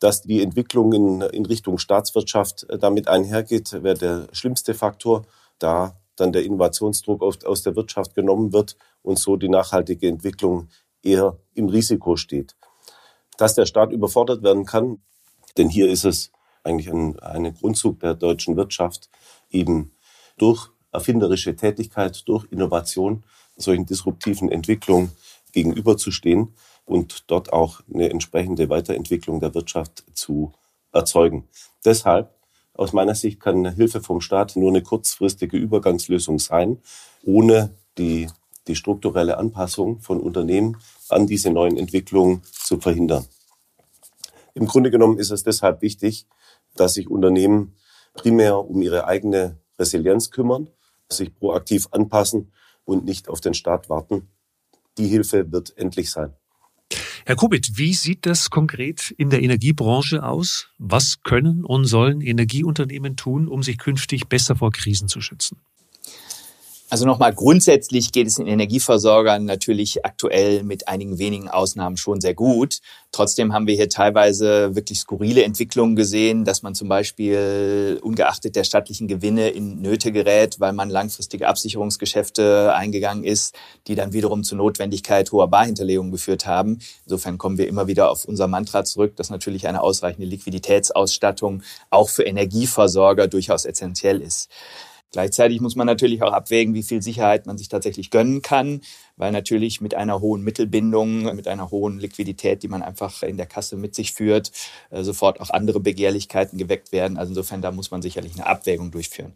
Dass 0.00 0.22
die 0.22 0.42
Entwicklung 0.42 0.92
in, 0.92 1.20
in 1.20 1.46
Richtung 1.46 1.78
Staatswirtschaft 1.78 2.68
äh, 2.68 2.78
damit 2.78 3.08
einhergeht, 3.08 3.72
wäre 3.82 3.96
der 3.96 4.28
schlimmste 4.32 4.74
Faktor, 4.74 5.26
da 5.58 5.96
dann 6.16 6.32
der 6.32 6.44
Innovationsdruck 6.44 7.22
aus 7.22 7.62
der 7.62 7.74
Wirtschaft 7.76 8.14
genommen 8.14 8.52
wird 8.52 8.76
und 9.02 9.18
so 9.18 9.36
die 9.36 9.48
nachhaltige 9.48 10.08
Entwicklung 10.08 10.68
eher 11.02 11.38
im 11.54 11.68
Risiko 11.68 12.16
steht. 12.16 12.54
Dass 13.36 13.54
der 13.54 13.66
Staat 13.66 13.90
überfordert 13.90 14.42
werden 14.42 14.64
kann, 14.64 14.98
denn 15.56 15.68
hier 15.68 15.88
ist 15.88 16.04
es 16.04 16.30
eigentlich 16.62 16.90
ein, 16.90 17.18
ein 17.18 17.54
Grundzug 17.54 18.00
der 18.00 18.14
deutschen 18.14 18.56
Wirtschaft, 18.56 19.10
eben 19.50 19.92
durch 20.38 20.70
erfinderische 20.92 21.56
Tätigkeit, 21.56 22.22
durch 22.26 22.46
Innovation 22.50 23.24
solchen 23.56 23.86
disruptiven 23.86 24.50
Entwicklungen 24.50 25.12
gegenüberzustehen 25.52 26.54
und 26.84 27.30
dort 27.30 27.52
auch 27.52 27.80
eine 27.92 28.10
entsprechende 28.10 28.68
Weiterentwicklung 28.68 29.40
der 29.40 29.54
Wirtschaft 29.54 30.04
zu 30.14 30.52
erzeugen. 30.92 31.48
Deshalb, 31.84 32.34
aus 32.74 32.92
meiner 32.92 33.14
Sicht, 33.14 33.40
kann 33.40 33.74
Hilfe 33.74 34.00
vom 34.00 34.20
Staat 34.20 34.56
nur 34.56 34.70
eine 34.70 34.82
kurzfristige 34.82 35.56
Übergangslösung 35.56 36.38
sein, 36.38 36.78
ohne 37.22 37.74
die, 37.98 38.28
die 38.66 38.76
strukturelle 38.76 39.38
Anpassung 39.38 40.00
von 40.00 40.20
Unternehmen 40.20 40.76
an 41.08 41.26
diese 41.26 41.50
neuen 41.50 41.76
Entwicklungen 41.76 42.42
zu 42.44 42.80
verhindern. 42.80 43.26
Im 44.54 44.66
Grunde 44.66 44.90
genommen 44.90 45.18
ist 45.18 45.30
es 45.30 45.42
deshalb 45.42 45.82
wichtig, 45.82 46.26
dass 46.76 46.94
sich 46.94 47.08
Unternehmen 47.08 47.74
primär 48.14 48.58
um 48.58 48.82
ihre 48.82 49.06
eigene 49.06 49.58
Resilienz 49.78 50.30
kümmern, 50.30 50.70
sich 51.08 51.34
proaktiv 51.34 51.88
anpassen 51.90 52.52
und 52.84 53.04
nicht 53.04 53.28
auf 53.28 53.40
den 53.40 53.54
Staat 53.54 53.88
warten. 53.88 54.28
Die 54.98 55.08
Hilfe 55.08 55.50
wird 55.50 55.76
endlich 55.76 56.10
sein. 56.10 56.34
Herr 57.26 57.36
Kubit, 57.36 57.78
wie 57.78 57.94
sieht 57.94 58.26
das 58.26 58.50
konkret 58.50 59.10
in 59.16 59.30
der 59.30 59.42
Energiebranche 59.42 60.22
aus? 60.22 60.68
Was 60.76 61.22
können 61.22 61.64
und 61.64 61.86
sollen 61.86 62.20
Energieunternehmen 62.20 63.16
tun, 63.16 63.48
um 63.48 63.62
sich 63.62 63.78
künftig 63.78 64.26
besser 64.26 64.56
vor 64.56 64.72
Krisen 64.72 65.08
zu 65.08 65.22
schützen? 65.22 65.56
Also 66.94 67.06
nochmal 67.06 67.34
grundsätzlich 67.34 68.12
geht 68.12 68.28
es 68.28 68.36
den 68.36 68.46
Energieversorgern 68.46 69.44
natürlich 69.44 70.04
aktuell 70.04 70.62
mit 70.62 70.86
einigen 70.86 71.18
wenigen 71.18 71.48
Ausnahmen 71.48 71.96
schon 71.96 72.20
sehr 72.20 72.34
gut. 72.34 72.78
Trotzdem 73.10 73.52
haben 73.52 73.66
wir 73.66 73.74
hier 73.74 73.88
teilweise 73.88 74.76
wirklich 74.76 75.00
skurrile 75.00 75.42
Entwicklungen 75.42 75.96
gesehen, 75.96 76.44
dass 76.44 76.62
man 76.62 76.76
zum 76.76 76.86
Beispiel 76.88 77.98
ungeachtet 78.00 78.54
der 78.54 78.62
stattlichen 78.62 79.08
Gewinne 79.08 79.48
in 79.48 79.82
Nöte 79.82 80.12
gerät, 80.12 80.60
weil 80.60 80.72
man 80.72 80.88
langfristige 80.88 81.48
Absicherungsgeschäfte 81.48 82.72
eingegangen 82.76 83.24
ist, 83.24 83.56
die 83.88 83.96
dann 83.96 84.12
wiederum 84.12 84.44
zur 84.44 84.58
Notwendigkeit 84.58 85.32
hoher 85.32 85.48
Barhinterlegungen 85.48 86.12
geführt 86.12 86.46
haben. 86.46 86.78
Insofern 87.06 87.38
kommen 87.38 87.58
wir 87.58 87.66
immer 87.66 87.88
wieder 87.88 88.08
auf 88.08 88.24
unser 88.24 88.46
Mantra 88.46 88.84
zurück, 88.84 89.16
dass 89.16 89.30
natürlich 89.30 89.66
eine 89.66 89.80
ausreichende 89.80 90.28
Liquiditätsausstattung 90.28 91.64
auch 91.90 92.08
für 92.08 92.22
Energieversorger 92.22 93.26
durchaus 93.26 93.64
essentiell 93.64 94.20
ist. 94.20 94.48
Gleichzeitig 95.14 95.60
muss 95.60 95.76
man 95.76 95.86
natürlich 95.86 96.24
auch 96.24 96.32
abwägen, 96.32 96.74
wie 96.74 96.82
viel 96.82 97.00
Sicherheit 97.00 97.46
man 97.46 97.56
sich 97.56 97.68
tatsächlich 97.68 98.10
gönnen 98.10 98.42
kann, 98.42 98.80
weil 99.16 99.30
natürlich 99.30 99.80
mit 99.80 99.94
einer 99.94 100.20
hohen 100.20 100.42
Mittelbindung, 100.42 101.36
mit 101.36 101.46
einer 101.46 101.70
hohen 101.70 102.00
Liquidität, 102.00 102.64
die 102.64 102.68
man 102.68 102.82
einfach 102.82 103.22
in 103.22 103.36
der 103.36 103.46
Kasse 103.46 103.76
mit 103.76 103.94
sich 103.94 104.12
führt, 104.12 104.50
äh, 104.90 105.04
sofort 105.04 105.40
auch 105.40 105.50
andere 105.50 105.78
Begehrlichkeiten 105.78 106.58
geweckt 106.58 106.90
werden. 106.90 107.16
Also 107.16 107.30
insofern, 107.30 107.62
da 107.62 107.70
muss 107.70 107.92
man 107.92 108.02
sicherlich 108.02 108.34
eine 108.34 108.48
Abwägung 108.48 108.90
durchführen. 108.90 109.34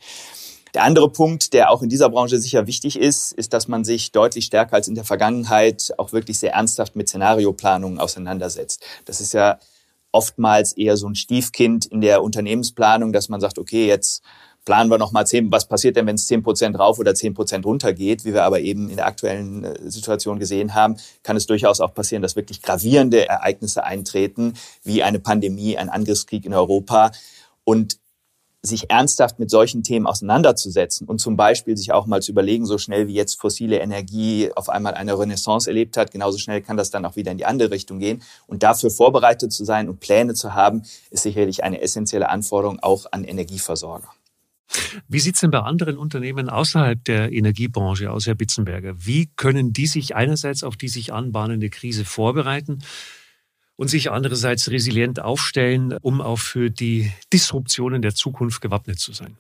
Der 0.75 0.83
andere 0.83 1.13
Punkt, 1.13 1.53
der 1.53 1.71
auch 1.71 1.81
in 1.81 1.89
dieser 1.89 2.11
Branche 2.11 2.41
sicher 2.41 2.67
wichtig 2.67 2.99
ist, 2.99 3.31
ist, 3.31 3.53
dass 3.53 3.69
man 3.69 3.85
sich 3.85 4.11
deutlich 4.11 4.47
stärker 4.47 4.75
als 4.75 4.89
in 4.89 4.97
der 4.97 5.05
Vergangenheit 5.05 5.95
auch 5.97 6.13
wirklich 6.13 6.41
sehr 6.41 6.55
ernsthaft 6.55 6.97
mit 6.97 7.09
Szenarioplanungen 7.09 8.01
auseinandersetzt. 8.01 8.83
Das 9.05 9.21
ist 9.21 9.33
ja 9.33 9.61
oftmals 10.11 10.73
eher 10.73 10.97
so 10.97 11.09
ein 11.09 11.15
Stiefkind 11.15 11.87
in 11.87 12.01
der 12.01 12.25
Unternehmensplanung, 12.25 13.13
dass 13.13 13.29
man 13.29 13.41
sagt, 13.41 13.61
okay, 13.61 13.87
jetzt 13.87 14.23
planen 14.69 14.91
wir 14.91 14.99
nochmal 14.99 15.27
zehn, 15.27 15.51
was 15.51 15.67
passiert 15.67 15.97
denn, 15.97 16.07
wenn 16.07 16.17
es 16.17 16.27
zehn 16.27 16.43
Prozent 16.43 16.79
rauf 16.79 16.99
oder 16.99 17.15
zehn 17.15 17.33
Prozent 17.33 17.65
runter 17.65 17.95
geht, 17.95 18.27
wie 18.27 18.35
wir 18.35 18.45
aber 18.45 18.61
eben 18.61 18.91
in 18.91 18.97
der 18.97 19.07
aktuellen 19.07 19.65
äh, 19.65 19.91
Situation 19.91 20.39
gesehen 20.39 20.75
haben, 20.75 20.99
kann 21.23 21.39
es 21.39 21.47
durchaus 21.47 21.81
auch 21.81 21.95
passieren, 21.95 22.21
dass 22.21 22.37
wirklich 22.37 22.61
gravierende 22.61 23.27
Ereignisse 23.27 23.85
eintreten, 23.85 24.53
wie 24.85 25.03
eine 25.03 25.21
Pandemie, 25.21 25.79
ein 25.79 25.89
Angriffskrieg 25.89 26.45
in 26.45 26.53
Europa. 26.53 27.13
Und 27.65 27.99
sich 28.61 28.91
ernsthaft 28.91 29.39
mit 29.39 29.51
solchen 29.51 29.85
Themen 29.85 30.07
auseinanderzusetzen 30.07 31.07
und 31.07 31.19
zum 31.21 31.37
Beispiel 31.37 31.77
sich 31.77 31.93
auch 31.93 32.07
mal 32.07 32.21
zu 32.21 32.33
überlegen, 32.33 32.67
so 32.67 32.77
schnell 32.77 33.07
wie 33.07 33.15
jetzt 33.15 33.41
fossile 33.41 33.79
Energie 33.79 34.51
auf 34.55 34.69
einmal 34.69 34.95
eine 34.95 35.19
Renaissance 35.19 35.71
erlebt 35.71 35.97
hat, 35.97 36.11
genauso 36.11 36.39
schnell 36.39 36.61
kann 36.61 36.77
das 36.77 36.91
dann 36.91 37.05
auch 37.05 37.15
wieder 37.15 37.31
in 37.31 37.39
die 37.39 37.47
andere 37.47 37.71
Richtung 37.71 38.01
gehen. 38.01 38.21
Und 38.49 38.65
dafür 38.65 38.91
vorbereitet 38.91 39.53
zu 39.53 39.65
sein 39.65 39.89
und 39.89 40.01
Pläne 40.01 40.35
zu 40.35 40.55
haben, 40.55 40.83
ist 41.11 41.23
sicherlich 41.23 41.63
eine 41.63 41.81
essentielle 41.81 42.29
Anforderung 42.29 42.81
auch 42.81 43.07
an 43.13 43.23
Energieversorger. 43.23 44.09
Wie 45.09 45.21
sieht 45.21 45.37
es 45.37 45.41
denn 45.41 45.51
bei 45.51 45.61
anderen 45.61 45.97
Unternehmen 45.97 46.49
außerhalb 46.49 47.03
der 47.05 47.33
Energiebranche 47.33 48.11
aus, 48.11 48.27
Herr 48.27 48.35
Bitzenberger? 48.35 48.95
Wie 48.99 49.31
können 49.37 49.73
die 49.73 49.87
sich 49.87 50.15
einerseits 50.15 50.63
auf 50.65 50.77
die 50.77 50.89
sich 50.89 51.13
anbahnende 51.13 51.71
Krise 51.71 52.05
vorbereiten 52.05 52.81
und 53.77 53.89
sich 53.89 54.11
andererseits 54.11 54.71
resilient 54.71 55.21
aufstellen, 55.21 55.97
um 56.03 56.21
auch 56.21 56.39
für 56.39 56.71
die 56.71 57.13
Disruptionen 57.33 58.03
der 58.03 58.15
Zukunft 58.15 58.61
gewappnet 58.61 58.99
zu 58.99 59.13
sein? 59.13 59.39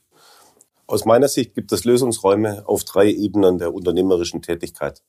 Aus 0.87 1.05
meiner 1.05 1.29
Sicht 1.29 1.55
gibt 1.55 1.71
es 1.73 1.85
Lösungsräume 1.85 2.67
auf 2.67 2.85
drei 2.85 3.11
Ebenen 3.11 3.59
der 3.59 3.75
unternehmerischen 3.75 4.41
Tätigkeit. 4.41 5.03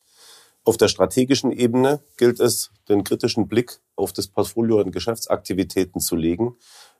Auf 0.65 0.75
der 0.75 0.89
strategischen 0.89 1.53
Ebene 1.53 2.01
gilt 2.17 2.41
es, 2.41 2.71
den 2.89 3.05
kritischen 3.05 3.47
Blick 3.47 3.79
auf 3.95 4.11
das 4.11 4.27
Portfolio 4.27 4.81
an 4.81 4.91
Geschäftsaktivitäten 4.91 6.01
zu 6.01 6.17
legen 6.17 6.57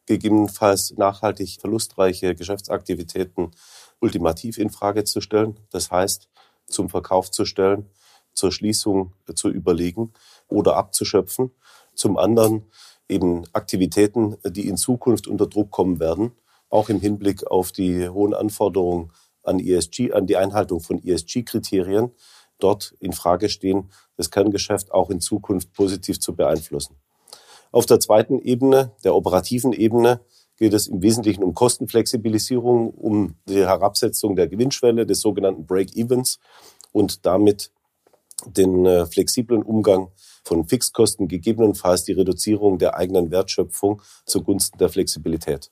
gegebenenfalls 0.10 0.98
nachhaltig 0.98 1.60
verlustreiche 1.62 2.34
Geschäftsaktivitäten 2.34 3.52
ultimativ 4.00 4.58
in 4.58 4.72
Frage 4.72 5.04
zu 5.04 5.22
stellen. 5.22 5.60
Das 5.70 5.92
heißt, 5.92 6.28
zum 6.66 6.90
Verkauf 6.90 7.30
zu 7.30 7.46
stellen, 7.46 7.86
zur 8.34 8.52
Schließung 8.52 9.14
zu 9.36 9.50
überlegen 9.50 10.12
oder 10.48 10.78
abzuschöpfen. 10.78 11.52
Zum 11.94 12.18
anderen 12.18 12.64
eben 13.08 13.44
Aktivitäten, 13.54 14.38
die 14.44 14.68
in 14.68 14.78
Zukunft 14.78 15.28
unter 15.28 15.46
Druck 15.46 15.70
kommen 15.70 16.00
werden, 16.00 16.32
auch 16.70 16.90
im 16.90 17.00
Hinblick 17.00 17.46
auf 17.46 17.72
die 17.72 18.10
hohen 18.10 18.34
Anforderungen 18.34 19.12
an 19.44 19.60
ESG, 19.60 20.14
an 20.14 20.26
die 20.26 20.38
Einhaltung 20.38 20.80
von 20.80 21.04
ESG-Kriterien, 21.04 22.12
dort 22.58 22.96
in 23.00 23.14
Frage 23.14 23.48
stehen, 23.48 23.92
das 24.18 24.32
Kerngeschäft 24.32 24.92
auch 24.92 25.12
in 25.12 25.22
Zukunft 25.22 25.72
positiv 25.74 26.20
zu 26.20 26.36
beeinflussen. 26.36 26.96
Auf 27.72 27.86
der 27.86 28.00
zweiten 28.00 28.40
Ebene, 28.40 28.92
der 29.04 29.16
operativen 29.16 29.74
Ebene, 29.74 30.22
geht 30.58 30.74
es 30.74 30.88
im 30.88 31.02
Wesentlichen 31.02 31.44
um 31.44 31.54
Kostenflexibilisierung, 31.54 32.90
um 32.92 33.36
die 33.48 33.60
Herabsetzung 33.66 34.36
der 34.36 34.48
Gewinnschwelle 34.48 35.06
des 35.06 35.22
sogenannten 35.22 35.66
Break-Evens 35.66 36.40
und 36.92 37.26
damit 37.26 37.72
den 38.46 38.86
äh, 38.86 39.06
flexiblen 39.06 39.64
Umgang 39.64 40.12
von 40.44 40.68
Fixkosten, 40.68 41.28
gegebenenfalls 41.28 42.04
die 42.04 42.14
Reduzierung 42.14 42.78
der 42.78 42.96
eigenen 42.96 43.32
Wertschöpfung 43.32 44.02
zugunsten 44.26 44.78
der 44.78 44.90
Flexibilität. 44.90 45.72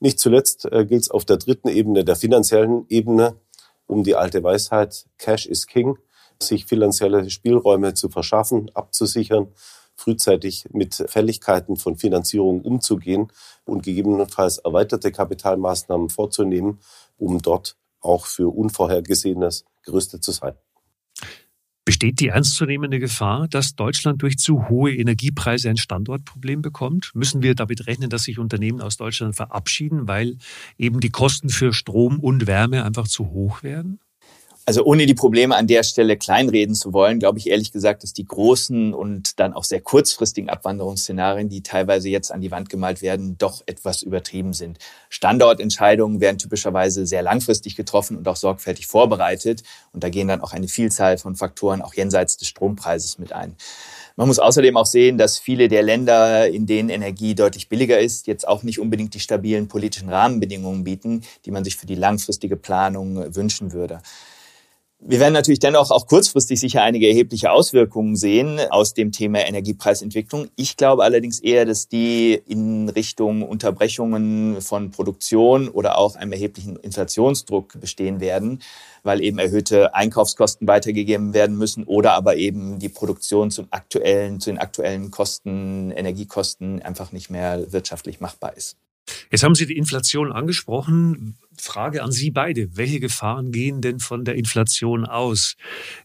Nicht 0.00 0.18
zuletzt 0.18 0.66
äh, 0.66 0.84
gilt 0.84 1.02
es 1.02 1.10
auf 1.10 1.24
der 1.24 1.36
dritten 1.36 1.68
Ebene, 1.68 2.04
der 2.04 2.16
finanziellen 2.16 2.86
Ebene, 2.88 3.40
um 3.86 4.02
die 4.02 4.14
alte 4.14 4.42
Weisheit 4.42 5.06
Cash 5.18 5.46
is 5.46 5.66
King, 5.66 5.96
sich 6.40 6.66
finanzielle 6.66 7.30
Spielräume 7.30 7.94
zu 7.94 8.08
verschaffen, 8.08 8.70
abzusichern 8.74 9.48
frühzeitig 9.96 10.66
mit 10.72 10.94
Fälligkeiten 11.08 11.76
von 11.76 11.96
Finanzierung 11.96 12.60
umzugehen 12.60 13.32
und 13.64 13.82
gegebenenfalls 13.82 14.58
erweiterte 14.58 15.10
Kapitalmaßnahmen 15.10 16.10
vorzunehmen, 16.10 16.78
um 17.16 17.40
dort 17.42 17.76
auch 18.00 18.26
für 18.26 18.54
Unvorhergesehenes 18.54 19.64
gerüstet 19.82 20.22
zu 20.22 20.32
sein. 20.32 20.54
Besteht 21.86 22.18
die 22.18 22.28
ernstzunehmende 22.28 22.98
Gefahr, 22.98 23.46
dass 23.46 23.76
Deutschland 23.76 24.20
durch 24.20 24.38
zu 24.38 24.68
hohe 24.68 24.92
Energiepreise 24.92 25.70
ein 25.70 25.76
Standortproblem 25.76 26.60
bekommt? 26.60 27.12
Müssen 27.14 27.42
wir 27.42 27.54
damit 27.54 27.86
rechnen, 27.86 28.10
dass 28.10 28.24
sich 28.24 28.40
Unternehmen 28.40 28.80
aus 28.80 28.96
Deutschland 28.96 29.36
verabschieden, 29.36 30.08
weil 30.08 30.36
eben 30.78 30.98
die 30.98 31.10
Kosten 31.10 31.48
für 31.48 31.72
Strom 31.72 32.18
und 32.18 32.48
Wärme 32.48 32.84
einfach 32.84 33.06
zu 33.06 33.30
hoch 33.30 33.62
werden? 33.62 34.00
Also 34.68 34.82
ohne 34.82 35.06
die 35.06 35.14
Probleme 35.14 35.54
an 35.54 35.68
der 35.68 35.84
Stelle 35.84 36.16
kleinreden 36.16 36.74
zu 36.74 36.92
wollen, 36.92 37.20
glaube 37.20 37.38
ich 37.38 37.48
ehrlich 37.48 37.70
gesagt, 37.70 38.02
dass 38.02 38.12
die 38.12 38.24
großen 38.24 38.94
und 38.94 39.38
dann 39.38 39.52
auch 39.52 39.62
sehr 39.62 39.80
kurzfristigen 39.80 40.50
Abwanderungsszenarien, 40.50 41.48
die 41.48 41.62
teilweise 41.62 42.08
jetzt 42.08 42.32
an 42.32 42.40
die 42.40 42.50
Wand 42.50 42.68
gemalt 42.68 43.00
werden, 43.00 43.38
doch 43.38 43.62
etwas 43.66 44.02
übertrieben 44.02 44.54
sind. 44.54 44.78
Standortentscheidungen 45.08 46.20
werden 46.20 46.38
typischerweise 46.38 47.06
sehr 47.06 47.22
langfristig 47.22 47.76
getroffen 47.76 48.16
und 48.16 48.26
auch 48.26 48.34
sorgfältig 48.34 48.88
vorbereitet. 48.88 49.62
Und 49.92 50.02
da 50.02 50.08
gehen 50.08 50.26
dann 50.26 50.40
auch 50.40 50.52
eine 50.52 50.66
Vielzahl 50.66 51.16
von 51.16 51.36
Faktoren 51.36 51.80
auch 51.80 51.94
jenseits 51.94 52.36
des 52.36 52.48
Strompreises 52.48 53.20
mit 53.20 53.32
ein. 53.32 53.54
Man 54.16 54.26
muss 54.26 54.40
außerdem 54.40 54.76
auch 54.76 54.86
sehen, 54.86 55.16
dass 55.16 55.38
viele 55.38 55.68
der 55.68 55.84
Länder, 55.84 56.48
in 56.48 56.66
denen 56.66 56.88
Energie 56.88 57.36
deutlich 57.36 57.68
billiger 57.68 58.00
ist, 58.00 58.26
jetzt 58.26 58.48
auch 58.48 58.64
nicht 58.64 58.80
unbedingt 58.80 59.14
die 59.14 59.20
stabilen 59.20 59.68
politischen 59.68 60.08
Rahmenbedingungen 60.08 60.82
bieten, 60.82 61.22
die 61.44 61.52
man 61.52 61.62
sich 61.62 61.76
für 61.76 61.86
die 61.86 61.94
langfristige 61.94 62.56
Planung 62.56 63.32
wünschen 63.36 63.72
würde. 63.72 64.00
Wir 64.98 65.20
werden 65.20 65.34
natürlich 65.34 65.58
dennoch 65.60 65.90
auch 65.90 66.06
kurzfristig 66.06 66.58
sicher 66.58 66.82
einige 66.82 67.06
erhebliche 67.06 67.50
Auswirkungen 67.52 68.16
sehen 68.16 68.58
aus 68.70 68.94
dem 68.94 69.12
Thema 69.12 69.46
Energiepreisentwicklung. 69.46 70.48
Ich 70.56 70.78
glaube 70.78 71.04
allerdings 71.04 71.38
eher, 71.38 71.66
dass 71.66 71.86
die 71.86 72.32
in 72.46 72.88
Richtung 72.88 73.42
Unterbrechungen 73.42 74.62
von 74.62 74.90
Produktion 74.90 75.68
oder 75.68 75.98
auch 75.98 76.16
einem 76.16 76.32
erheblichen 76.32 76.76
Inflationsdruck 76.76 77.78
bestehen 77.78 78.20
werden, 78.20 78.62
weil 79.02 79.22
eben 79.22 79.38
erhöhte 79.38 79.94
Einkaufskosten 79.94 80.66
weitergegeben 80.66 81.34
werden 81.34 81.58
müssen 81.58 81.84
oder 81.84 82.14
aber 82.14 82.36
eben 82.36 82.78
die 82.78 82.88
Produktion 82.88 83.50
zum 83.50 83.68
aktuellen, 83.70 84.40
zu 84.40 84.48
den 84.50 84.58
aktuellen 84.58 85.10
Kosten, 85.10 85.90
Energiekosten 85.90 86.80
einfach 86.80 87.12
nicht 87.12 87.28
mehr 87.28 87.70
wirtschaftlich 87.70 88.20
machbar 88.20 88.56
ist. 88.56 88.78
Jetzt 89.30 89.42
haben 89.42 89.54
Sie 89.54 89.66
die 89.66 89.76
Inflation 89.76 90.32
angesprochen. 90.32 91.36
Frage 91.58 92.02
an 92.02 92.12
Sie 92.12 92.30
beide. 92.30 92.76
Welche 92.76 93.00
Gefahren 93.00 93.50
gehen 93.50 93.80
denn 93.80 93.98
von 93.98 94.24
der 94.24 94.34
Inflation 94.34 95.04
aus? 95.04 95.56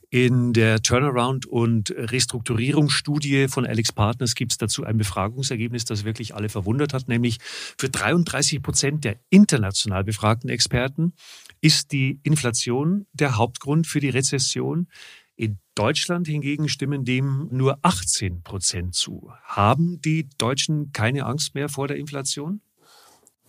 In 0.10 0.54
der 0.54 0.82
Turnaround- 0.82 1.46
und 1.46 1.92
Restrukturierungsstudie 1.96 3.48
von 3.48 3.66
Alex 3.66 3.92
Partners 3.92 4.36
gibt 4.36 4.52
es 4.52 4.58
dazu 4.58 4.84
ein 4.84 4.98
Befragungsergebnis, 4.98 5.86
das 5.86 6.04
wirklich 6.04 6.36
alle 6.36 6.50
verwundert 6.50 6.94
hat, 6.94 7.08
nämlich 7.08 7.38
für 7.42 7.90
33 7.90 8.62
Prozent 8.62 9.04
der 9.04 9.20
international 9.30 10.04
befragten 10.04 10.50
Experten 10.50 11.14
ist 11.62 11.92
die 11.92 12.20
Inflation 12.24 13.06
der 13.14 13.38
Hauptgrund 13.38 13.88
für 13.88 14.00
die 14.00 14.10
Rezession. 14.10 14.88
In 15.36 15.60
Deutschland 15.76 16.28
hingegen 16.28 16.68
stimmen 16.68 17.06
dem 17.06 17.48
nur 17.52 17.80
18 17.84 18.44
Prozent 18.44 18.96
zu. 18.96 19.32
Haben 19.44 20.02
die 20.02 20.28
Deutschen 20.38 20.92
keine 20.92 21.26
Angst 21.26 21.56
mehr 21.56 21.70
vor 21.70 21.88
der 21.88 21.98
Inflation? 21.98 22.62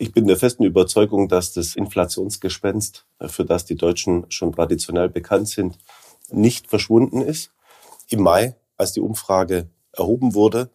Ich 0.03 0.13
bin 0.13 0.27
der 0.27 0.37
festen 0.37 0.65
Überzeugung, 0.65 1.29
dass 1.29 1.53
das 1.53 1.77
Inflationsgespenst, 1.77 3.07
äh, 3.21 3.29
für 3.29 3.45
das 3.45 3.67
die 3.67 3.77
Deutschen 3.77 4.27
schon 4.31 4.51
traditionell 4.51 5.09
bekannt 5.09 5.49
sind, 5.49 5.79
nicht 6.29 6.67
verschwunden 6.67 7.21
ist. 7.21 7.53
Im 8.09 8.23
Mai, 8.23 8.57
als 8.77 8.95
die 8.95 9.01
Umfrage 9.01 9.69
erhoben 9.93 10.35
wurde, 10.35 10.71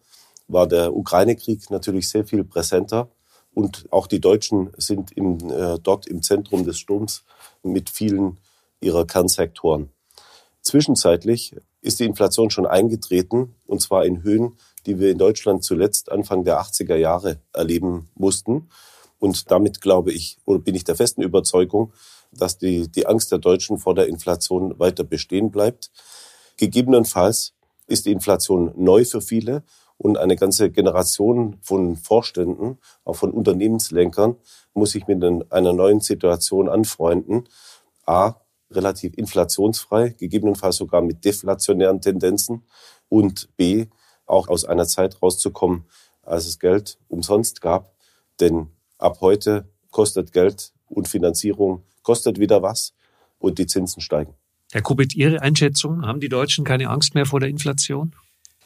war 0.46 0.66
der 0.66 0.96
Ukraine-Krieg 0.96 1.68
natürlich 1.68 2.08
sehr 2.08 2.24
viel 2.24 2.42
präsenter. 2.42 3.10
Und 3.52 3.84
auch 3.90 4.06
die 4.06 4.18
Deutschen 4.18 4.70
sind 4.78 5.12
im, 5.12 5.36
äh, 5.50 5.78
dort 5.78 6.06
im 6.06 6.22
Zentrum 6.22 6.64
des 6.64 6.78
Sturms 6.78 7.22
mit 7.62 7.90
vielen 7.90 8.40
ihrer 8.80 9.06
Kernsektoren. 9.06 9.90
Zwischenzeitlich 10.62 11.54
ist 11.82 12.00
die 12.00 12.06
Inflation 12.06 12.48
schon 12.48 12.66
eingetreten, 12.66 13.56
und 13.66 13.82
zwar 13.82 14.06
in 14.06 14.22
Höhen, 14.22 14.56
die 14.86 14.98
wir 14.98 15.10
in 15.10 15.18
Deutschland 15.18 15.64
zuletzt 15.64 16.10
Anfang 16.10 16.44
der 16.44 16.62
80er 16.62 16.96
Jahre 16.96 17.42
erleben 17.52 18.08
mussten. 18.14 18.70
Und 19.18 19.50
damit 19.50 19.80
glaube 19.80 20.12
ich 20.12 20.38
oder 20.44 20.60
bin 20.60 20.74
ich 20.74 20.84
der 20.84 20.96
festen 20.96 21.22
Überzeugung, 21.22 21.92
dass 22.32 22.58
die, 22.58 22.88
die 22.88 23.06
Angst 23.06 23.32
der 23.32 23.38
Deutschen 23.38 23.78
vor 23.78 23.94
der 23.94 24.06
Inflation 24.06 24.78
weiter 24.78 25.04
bestehen 25.04 25.50
bleibt. 25.50 25.90
Gegebenenfalls 26.56 27.54
ist 27.86 28.06
die 28.06 28.12
Inflation 28.12 28.72
neu 28.76 29.04
für 29.04 29.20
viele 29.20 29.64
Und 30.00 30.16
eine 30.16 30.36
ganze 30.36 30.70
Generation 30.70 31.58
von 31.60 31.96
Vorständen, 31.96 32.78
auch 33.04 33.16
von 33.16 33.32
Unternehmenslenkern, 33.32 34.36
muss 34.72 34.92
sich 34.92 35.08
mit 35.08 35.24
einer 35.50 35.72
neuen 35.72 36.00
Situation 36.00 36.68
anfreunden. 36.68 37.48
A, 38.06 38.34
relativ 38.70 39.14
inflationsfrei, 39.16 40.10
gegebenenfalls 40.10 40.76
sogar 40.76 41.02
mit 41.02 41.24
deflationären 41.24 42.00
Tendenzen. 42.00 42.64
Und 43.08 43.56
B, 43.56 43.86
auch 44.24 44.48
aus 44.48 44.64
einer 44.64 44.86
Zeit 44.86 45.20
rauszukommen, 45.20 45.88
als 46.22 46.46
es 46.46 46.58
Geld 46.60 46.98
umsonst 47.08 47.60
gab. 47.60 47.92
Denn 48.38 48.68
ab 48.98 49.18
heute 49.20 49.68
kostet 49.90 50.32
Geld 50.32 50.72
und 50.88 51.08
Finanzierung 51.08 51.82
kostet 52.02 52.38
wieder 52.38 52.62
was 52.62 52.94
und 53.38 53.58
die 53.58 53.66
Zinsen 53.66 54.00
steigen. 54.00 54.34
Herr 54.72 54.82
Kubit, 54.82 55.14
Ihre 55.14 55.40
Einschätzung, 55.40 56.06
haben 56.06 56.20
die 56.20 56.28
Deutschen 56.28 56.64
keine 56.64 56.90
Angst 56.90 57.14
mehr 57.14 57.24
vor 57.24 57.40
der 57.40 57.48
Inflation? 57.48 58.14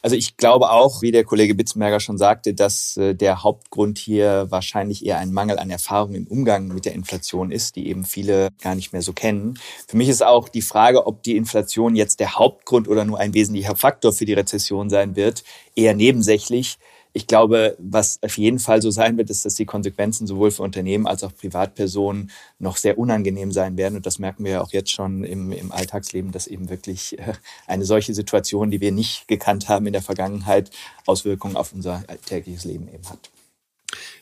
Also 0.03 0.17
ich 0.17 0.35
glaube 0.35 0.69
auch, 0.69 1.01
wie 1.01 1.13
der 1.13 1.23
Kollege 1.23 1.55
Bitzenberger 1.55 2.01
schon 2.01 2.17
sagte, 2.17 2.53
dass 2.53 2.97
äh, 2.97 3.15
der 3.15 3.41
Hauptgrund 3.41 3.97
hier 3.97 4.47
wahrscheinlich 4.49 5.05
eher 5.05 5.17
ein 5.17 5.31
Mangel 5.31 5.57
an 5.57 5.69
Erfahrung 5.69 6.13
im 6.13 6.27
Umgang 6.27 6.67
mit 6.67 6.83
der 6.83 6.93
Inflation 6.93 7.51
ist, 7.51 7.77
die 7.77 7.87
eben 7.87 8.03
viele 8.03 8.49
gar 8.61 8.75
nicht 8.75 8.91
mehr 8.91 9.01
so 9.01 9.13
kennen. 9.13 9.57
Für 9.87 9.95
mich 9.95 10.09
ist 10.09 10.21
auch 10.21 10.49
die 10.49 10.61
Frage, 10.61 11.07
ob 11.07 11.23
die 11.23 11.37
Inflation 11.37 11.95
jetzt 11.95 12.19
der 12.19 12.35
Hauptgrund 12.35 12.89
oder 12.89 13.05
nur 13.05 13.17
ein 13.17 13.33
wesentlicher 13.33 13.77
Faktor 13.77 14.11
für 14.11 14.25
die 14.25 14.33
Rezession 14.33 14.89
sein 14.89 15.15
wird, 15.15 15.45
eher 15.73 15.93
nebensächlich. 15.93 16.79
Ich 17.15 17.27
glaube, 17.27 17.77
was 17.77 18.21
auf 18.23 18.37
jeden 18.39 18.57
Fall 18.57 18.81
so 18.81 18.89
sein 18.89 19.17
wird, 19.17 19.29
ist, 19.29 19.45
dass 19.45 19.53
die 19.53 19.65
Konsequenzen 19.65 20.25
sowohl 20.25 20.49
für 20.49 20.63
Unternehmen 20.63 21.05
als 21.05 21.23
auch 21.23 21.33
Privatpersonen 21.33 22.31
noch 22.57 22.77
sehr 22.77 22.97
unangenehm 22.97 23.51
sein 23.51 23.77
werden. 23.77 23.95
Und 23.95 24.07
das 24.07 24.17
merken 24.17 24.43
wir 24.43 24.53
ja 24.53 24.61
auch 24.61 24.71
jetzt 24.71 24.91
schon 24.91 25.23
im, 25.23 25.51
im 25.51 25.71
Alltagsleben, 25.71 26.31
dass 26.31 26.47
eben 26.47 26.69
wirklich 26.69 27.19
äh, 27.19 27.33
eine 27.67 27.85
solche 27.85 28.15
Situation, 28.15 28.71
die 28.71 28.81
wir 28.81 28.91
nicht 28.91 29.27
gekannt 29.27 29.69
haben 29.69 29.85
in 29.85 29.93
der 29.93 30.01
Vergangenheit, 30.01 30.71
Auswirkungen 31.05 31.55
auf 31.55 31.71
unser 31.71 32.03
tägliches 32.25 32.65
Leben 32.65 32.87
eben 32.87 33.07
hat. 33.07 33.29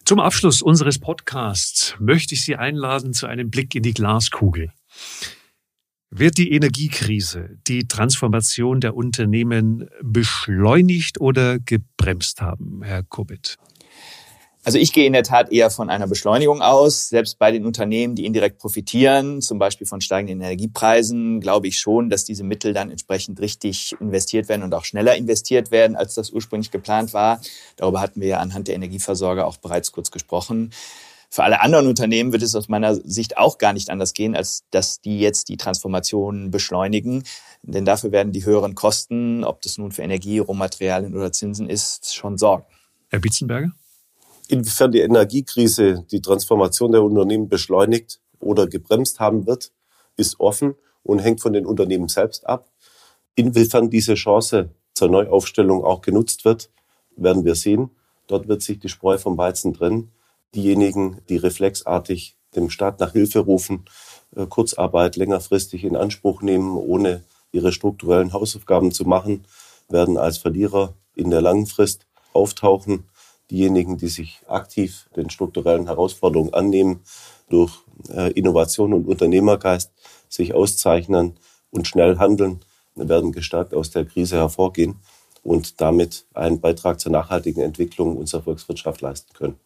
Zum 0.03 0.19
Abschluss 0.19 0.61
unseres 0.61 0.99
Podcasts 0.99 1.95
möchte 1.99 2.35
ich 2.35 2.43
Sie 2.43 2.57
einladen 2.57 3.13
zu 3.13 3.27
einem 3.27 3.49
Blick 3.49 3.73
in 3.73 3.83
die 3.83 3.93
Glaskugel. 3.93 4.73
Wird 6.13 6.37
die 6.37 6.51
Energiekrise 6.51 7.57
die 7.67 7.87
Transformation 7.87 8.81
der 8.81 8.97
Unternehmen 8.97 9.89
beschleunigt 10.01 11.21
oder 11.21 11.57
gebremst 11.57 12.41
haben, 12.41 12.81
Herr 12.83 13.03
Kubit? 13.03 13.57
Also 14.65 14.77
ich 14.77 14.91
gehe 14.91 15.07
in 15.07 15.13
der 15.13 15.23
Tat 15.23 15.53
eher 15.53 15.71
von 15.71 15.89
einer 15.89 16.07
Beschleunigung 16.07 16.61
aus. 16.61 17.07
Selbst 17.07 17.39
bei 17.39 17.51
den 17.51 17.65
Unternehmen, 17.65 18.15
die 18.15 18.25
indirekt 18.25 18.59
profitieren, 18.59 19.41
zum 19.41 19.57
Beispiel 19.57 19.87
von 19.87 20.01
steigenden 20.01 20.41
Energiepreisen, 20.41 21.39
glaube 21.39 21.67
ich 21.67 21.79
schon, 21.79 22.09
dass 22.09 22.25
diese 22.25 22.43
Mittel 22.43 22.73
dann 22.73 22.91
entsprechend 22.91 23.39
richtig 23.39 23.95
investiert 24.01 24.49
werden 24.49 24.63
und 24.63 24.73
auch 24.75 24.83
schneller 24.83 25.15
investiert 25.15 25.71
werden, 25.71 25.95
als 25.95 26.13
das 26.13 26.29
ursprünglich 26.31 26.71
geplant 26.71 27.13
war. 27.13 27.39
Darüber 27.77 28.01
hatten 28.01 28.19
wir 28.19 28.27
ja 28.27 28.39
anhand 28.39 28.67
der 28.67 28.75
Energieversorger 28.75 29.47
auch 29.47 29.57
bereits 29.57 29.93
kurz 29.93 30.11
gesprochen. 30.11 30.71
Für 31.33 31.45
alle 31.45 31.61
anderen 31.61 31.87
Unternehmen 31.87 32.33
wird 32.33 32.43
es 32.43 32.55
aus 32.55 32.67
meiner 32.67 32.93
Sicht 32.93 33.37
auch 33.37 33.57
gar 33.57 33.71
nicht 33.71 33.89
anders 33.89 34.11
gehen, 34.11 34.35
als 34.35 34.65
dass 34.69 34.99
die 34.99 35.17
jetzt 35.17 35.47
die 35.47 35.55
Transformation 35.55 36.51
beschleunigen. 36.51 37.23
Denn 37.63 37.85
dafür 37.85 38.11
werden 38.11 38.33
die 38.33 38.43
höheren 38.43 38.75
Kosten, 38.75 39.45
ob 39.45 39.61
das 39.61 39.77
nun 39.77 39.93
für 39.93 40.01
Energie, 40.01 40.39
Rohmaterialien 40.39 41.15
oder 41.15 41.31
Zinsen 41.31 41.69
ist, 41.69 42.13
schon 42.13 42.37
sorgen. 42.37 42.65
Herr 43.07 43.21
Bitzenberger? 43.21 43.71
Inwiefern 44.49 44.91
die 44.91 44.99
Energiekrise 44.99 46.05
die 46.11 46.21
Transformation 46.21 46.91
der 46.91 47.01
Unternehmen 47.01 47.47
beschleunigt 47.47 48.19
oder 48.41 48.67
gebremst 48.67 49.21
haben 49.21 49.47
wird, 49.47 49.71
ist 50.17 50.37
offen 50.41 50.75
und 51.01 51.19
hängt 51.19 51.39
von 51.39 51.53
den 51.53 51.65
Unternehmen 51.65 52.09
selbst 52.09 52.45
ab. 52.45 52.69
Inwiefern 53.35 53.89
diese 53.89 54.15
Chance 54.15 54.71
zur 54.93 55.07
Neuaufstellung 55.07 55.85
auch 55.85 56.01
genutzt 56.01 56.43
wird, 56.43 56.69
werden 57.15 57.45
wir 57.45 57.55
sehen. 57.55 57.89
Dort 58.27 58.49
wird 58.49 58.61
sich 58.61 58.79
die 58.79 58.89
Spreu 58.89 59.17
vom 59.17 59.37
Weizen 59.37 59.73
trennen 59.73 60.11
diejenigen, 60.55 61.21
die 61.29 61.37
reflexartig 61.37 62.35
dem 62.55 62.69
Staat 62.69 62.99
nach 62.99 63.13
Hilfe 63.13 63.39
rufen, 63.39 63.85
äh, 64.35 64.45
Kurzarbeit 64.45 65.15
längerfristig 65.15 65.83
in 65.83 65.95
Anspruch 65.95 66.41
nehmen, 66.41 66.75
ohne 66.75 67.23
ihre 67.51 67.71
strukturellen 67.71 68.33
Hausaufgaben 68.33 68.91
zu 68.91 69.05
machen, 69.05 69.45
werden 69.89 70.17
als 70.17 70.37
Verlierer 70.37 70.93
in 71.15 71.29
der 71.29 71.41
langen 71.41 71.65
Frist 71.65 72.05
auftauchen. 72.33 73.09
Diejenigen, 73.49 73.97
die 73.97 74.07
sich 74.07 74.41
aktiv 74.47 75.09
den 75.15 75.29
strukturellen 75.29 75.87
Herausforderungen 75.87 76.53
annehmen, 76.53 77.01
durch 77.49 77.79
äh, 78.09 78.31
Innovation 78.31 78.93
und 78.93 79.07
Unternehmergeist 79.07 79.91
sich 80.29 80.53
auszeichnen 80.53 81.37
und 81.69 81.87
schnell 81.87 82.17
handeln, 82.17 82.61
werden 82.95 83.31
gestärkt 83.31 83.73
aus 83.73 83.91
der 83.91 84.05
Krise 84.05 84.37
hervorgehen 84.37 84.99
und 85.43 85.81
damit 85.81 86.25
einen 86.33 86.61
Beitrag 86.61 86.99
zur 86.99 87.11
nachhaltigen 87.11 87.61
Entwicklung 87.61 88.15
unserer 88.17 88.43
Volkswirtschaft 88.43 89.01
leisten 89.01 89.33
können. 89.33 89.59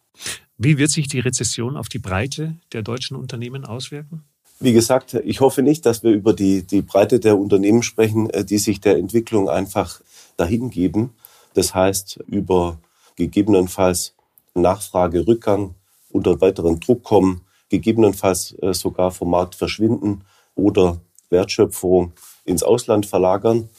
Wie 0.57 0.77
wird 0.77 0.91
sich 0.91 1.07
die 1.07 1.19
Rezession 1.19 1.77
auf 1.77 1.89
die 1.89 1.99
Breite 1.99 2.55
der 2.71 2.81
deutschen 2.81 3.17
Unternehmen 3.17 3.65
auswirken? 3.65 4.23
Wie 4.59 4.71
gesagt, 4.71 5.15
ich 5.15 5.41
hoffe 5.41 5.61
nicht, 5.61 5.85
dass 5.85 6.01
wir 6.03 6.11
über 6.11 6.33
die, 6.33 6.63
die 6.63 6.81
Breite 6.81 7.19
der 7.19 7.37
Unternehmen 7.37 7.83
sprechen, 7.83 8.29
äh, 8.29 8.45
die 8.45 8.57
sich 8.57 8.79
der 8.79 8.97
Entwicklung 8.97 9.49
einfach 9.49 10.01
dahingeben. 10.37 11.11
Das 11.53 11.75
heißt, 11.75 12.19
über 12.27 12.79
gegebenenfalls 13.15 14.13
Nachfragerückgang, 14.53 15.75
unter 16.09 16.39
weiteren 16.39 16.79
Druck 16.79 17.03
kommen, 17.03 17.41
gegebenenfalls 17.69 18.55
äh, 18.61 18.73
sogar 18.73 19.11
vom 19.11 19.31
Markt 19.31 19.55
verschwinden 19.55 20.23
oder 20.55 21.01
Wertschöpfung 21.29 22.13
ins 22.45 22.63
Ausland 22.63 23.05
verlagern, 23.05 23.69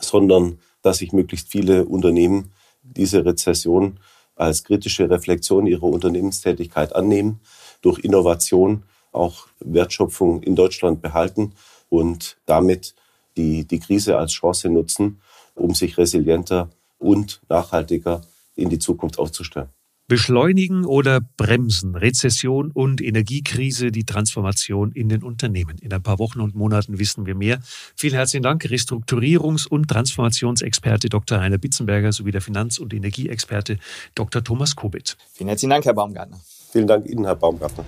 sondern 0.00 0.58
dass 0.82 0.98
sich 0.98 1.12
möglichst 1.12 1.50
viele 1.50 1.84
Unternehmen 1.84 2.52
diese 2.82 3.24
Rezession 3.24 4.00
als 4.36 4.64
kritische 4.64 5.08
Reflexion 5.08 5.66
ihrer 5.66 5.84
Unternehmenstätigkeit 5.84 6.94
annehmen, 6.94 7.40
durch 7.82 7.98
Innovation 8.00 8.84
auch 9.12 9.46
Wertschöpfung 9.60 10.42
in 10.42 10.56
Deutschland 10.56 11.00
behalten 11.00 11.52
und 11.88 12.36
damit 12.46 12.94
die, 13.36 13.64
die 13.64 13.78
Krise 13.78 14.18
als 14.18 14.32
Chance 14.32 14.68
nutzen, 14.68 15.20
um 15.54 15.74
sich 15.74 15.96
resilienter 15.98 16.70
und 16.98 17.40
nachhaltiger 17.48 18.22
in 18.56 18.70
die 18.70 18.78
Zukunft 18.78 19.18
aufzustellen. 19.18 19.68
Beschleunigen 20.06 20.84
oder 20.84 21.20
bremsen 21.20 21.94
Rezession 21.94 22.70
und 22.70 23.00
Energiekrise 23.00 23.90
die 23.90 24.04
Transformation 24.04 24.92
in 24.92 25.08
den 25.08 25.22
Unternehmen. 25.22 25.78
In 25.78 25.92
ein 25.92 26.02
paar 26.02 26.18
Wochen 26.18 26.40
und 26.40 26.54
Monaten 26.54 26.98
wissen 26.98 27.26
wir 27.26 27.34
mehr. 27.34 27.60
Vielen 27.96 28.14
herzlichen 28.14 28.42
Dank, 28.42 28.64
Restrukturierungs- 28.64 29.66
und 29.66 29.88
Transformationsexperte 29.88 31.08
Dr. 31.08 31.38
Rainer 31.38 31.58
Bitzenberger 31.58 32.12
sowie 32.12 32.32
der 32.32 32.40
Finanz- 32.42 32.78
und 32.78 32.92
Energieexperte 32.92 33.78
Dr. 34.14 34.44
Thomas 34.44 34.76
Kubit. 34.76 35.16
Vielen 35.32 35.48
herzlichen 35.48 35.70
Dank, 35.70 35.84
Herr 35.84 35.94
Baumgartner. 35.94 36.40
Vielen 36.70 36.86
Dank 36.86 37.06
Ihnen, 37.06 37.24
Herr 37.24 37.36
Baumgartner. 37.36 37.84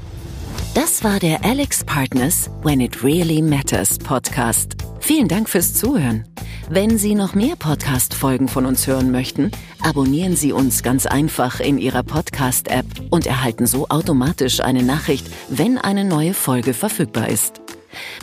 Das 0.75 1.03
war 1.03 1.19
der 1.19 1.45
Alex 1.45 1.85
Partners 1.85 2.51
When 2.63 2.81
It 2.81 3.03
Really 3.03 3.43
Matters 3.43 3.99
Podcast. 3.99 4.86
Vielen 5.07 5.29
Dank 5.29 5.49
fürs 5.49 5.73
Zuhören. 5.73 6.25
Wenn 6.69 6.99
Sie 6.99 7.15
noch 7.15 7.37
mehr 7.37 7.55
Podcast-Folgen 7.55 8.49
von 8.49 8.67
uns 8.67 8.89
hören 8.89 9.13
möchten, 9.13 9.53
abonnieren 9.81 10.35
Sie 10.35 10.51
uns 10.51 10.83
ganz 10.83 11.07
einfach 11.07 11.61
in 11.61 11.79
Ihrer 11.79 12.03
Podcast-App 12.03 12.87
und 13.11 13.25
erhalten 13.25 13.69
so 13.69 13.87
automatisch 13.89 14.59
eine 14.59 14.83
Nachricht, 14.83 15.29
wenn 15.49 15.79
eine 15.79 16.05
neue 16.05 16.35
Folge 16.35 16.75
verfügbar 16.75 17.29
ist. 17.29 17.61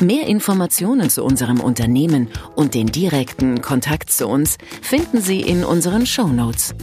Mehr 0.01 0.27
Informationen 0.27 1.09
zu 1.09 1.23
unserem 1.23 1.61
Unternehmen 1.61 2.27
und 2.53 2.73
den 2.73 2.87
direkten 2.87 3.61
Kontakt 3.61 4.11
zu 4.11 4.27
uns 4.27 4.57
finden 4.81 5.21
Sie 5.21 5.39
in 5.39 5.63
unseren 5.63 6.05
Show 6.05 6.27
Notes. 6.27 6.75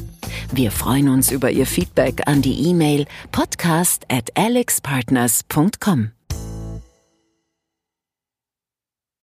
Wir 0.50 0.70
freuen 0.70 1.10
uns 1.10 1.30
über 1.30 1.50
Ihr 1.50 1.66
Feedback 1.66 2.22
an 2.24 2.40
die 2.40 2.70
E-Mail 2.70 3.04
podcast 3.32 4.06
at 4.08 4.34
alexpartners.com. 4.34 6.12